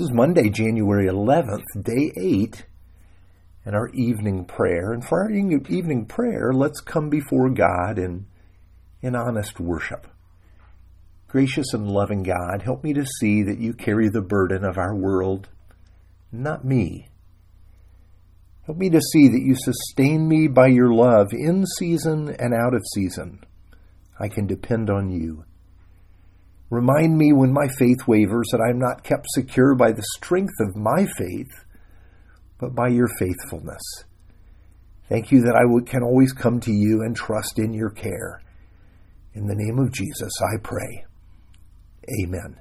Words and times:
This 0.00 0.08
is 0.08 0.14
Monday, 0.14 0.48
January 0.48 1.08
11th, 1.08 1.82
day 1.82 2.10
8, 2.18 2.64
and 3.66 3.74
our 3.74 3.90
evening 3.90 4.46
prayer. 4.46 4.94
And 4.94 5.04
for 5.04 5.24
our 5.24 5.30
evening 5.30 6.06
prayer, 6.06 6.54
let's 6.54 6.80
come 6.80 7.10
before 7.10 7.50
God 7.50 7.98
in, 7.98 8.26
in 9.02 9.14
honest 9.14 9.60
worship. 9.60 10.06
Gracious 11.28 11.74
and 11.74 11.86
loving 11.86 12.22
God, 12.22 12.62
help 12.62 12.82
me 12.82 12.94
to 12.94 13.04
see 13.04 13.42
that 13.42 13.58
you 13.58 13.74
carry 13.74 14.08
the 14.08 14.22
burden 14.22 14.64
of 14.64 14.78
our 14.78 14.96
world, 14.96 15.50
not 16.32 16.64
me. 16.64 17.10
Help 18.62 18.78
me 18.78 18.88
to 18.88 19.02
see 19.02 19.28
that 19.28 19.44
you 19.44 19.54
sustain 19.54 20.26
me 20.26 20.48
by 20.48 20.68
your 20.68 20.94
love 20.94 21.26
in 21.32 21.66
season 21.76 22.34
and 22.38 22.54
out 22.54 22.72
of 22.72 22.82
season. 22.94 23.44
I 24.18 24.28
can 24.28 24.46
depend 24.46 24.88
on 24.88 25.10
you. 25.10 25.44
Remind 26.70 27.18
me 27.18 27.32
when 27.32 27.52
my 27.52 27.66
faith 27.78 28.06
wavers 28.06 28.48
that 28.52 28.60
I 28.64 28.70
am 28.70 28.78
not 28.78 29.02
kept 29.02 29.26
secure 29.30 29.74
by 29.74 29.90
the 29.90 30.04
strength 30.14 30.54
of 30.60 30.76
my 30.76 31.04
faith, 31.18 31.64
but 32.58 32.74
by 32.74 32.88
your 32.88 33.08
faithfulness. 33.18 33.82
Thank 35.08 35.32
you 35.32 35.40
that 35.40 35.56
I 35.56 35.90
can 35.90 36.04
always 36.04 36.32
come 36.32 36.60
to 36.60 36.72
you 36.72 37.02
and 37.02 37.16
trust 37.16 37.58
in 37.58 37.74
your 37.74 37.90
care. 37.90 38.40
In 39.34 39.46
the 39.46 39.56
name 39.56 39.80
of 39.80 39.92
Jesus, 39.92 40.32
I 40.40 40.58
pray. 40.62 41.04
Amen. 42.22 42.56